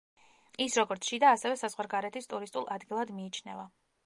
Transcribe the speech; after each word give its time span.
ის 0.65 0.77
როგორც 0.79 1.11
შიდა 1.11 1.29
ასევე 1.35 1.59
საზღვარგარეთის 1.65 2.31
ტურისტულ 2.35 2.69
ადგილად 2.79 3.17
მიიჩნევა. 3.21 3.73